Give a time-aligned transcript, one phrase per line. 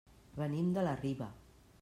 [0.39, 1.29] Venim de la Riba.